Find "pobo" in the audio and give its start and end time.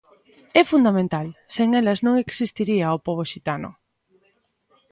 3.05-3.23